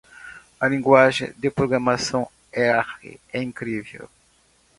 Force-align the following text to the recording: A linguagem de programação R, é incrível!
A 0.59 0.67
linguagem 0.67 1.31
de 1.37 1.51
programação 1.51 2.27
R, 2.51 3.19
é 3.31 3.39
incrível! 3.43 4.09